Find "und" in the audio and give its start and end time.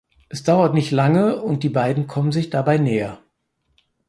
1.43-1.61